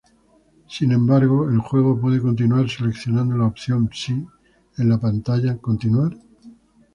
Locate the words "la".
3.37-3.45, 4.89-4.99